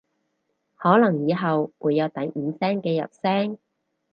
[0.77, 3.59] 可能以後會有第五聲嘅入聲